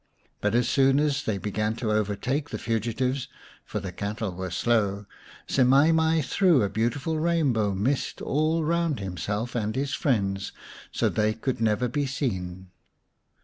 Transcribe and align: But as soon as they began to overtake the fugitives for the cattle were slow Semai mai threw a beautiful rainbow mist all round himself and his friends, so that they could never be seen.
But 0.41 0.55
as 0.55 0.67
soon 0.67 0.99
as 0.99 1.25
they 1.25 1.37
began 1.37 1.75
to 1.75 1.91
overtake 1.91 2.49
the 2.49 2.57
fugitives 2.57 3.27
for 3.63 3.79
the 3.79 3.91
cattle 3.91 4.31
were 4.31 4.49
slow 4.49 5.05
Semai 5.47 5.93
mai 5.93 6.23
threw 6.23 6.63
a 6.63 6.69
beautiful 6.69 7.19
rainbow 7.19 7.75
mist 7.75 8.19
all 8.19 8.63
round 8.63 8.99
himself 8.99 9.53
and 9.53 9.75
his 9.75 9.93
friends, 9.93 10.53
so 10.91 11.07
that 11.07 11.21
they 11.21 11.33
could 11.35 11.61
never 11.61 11.87
be 11.87 12.07
seen. 12.07 12.69